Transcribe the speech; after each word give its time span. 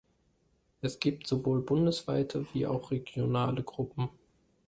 Es 0.81 0.99
gibt 0.99 1.27
sowohl 1.27 1.61
bundesweite 1.61 2.51
wie 2.55 2.65
auch 2.65 2.89
regionale 2.89 3.61
Gruppen. 3.61 4.09